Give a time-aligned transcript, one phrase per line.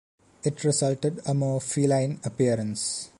[0.43, 3.07] It resulted a more feline appearance.